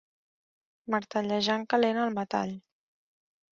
Martellejar 0.95 1.59
en 1.63 1.67
calent 1.75 2.01
el 2.07 2.17
metall. 2.19 2.57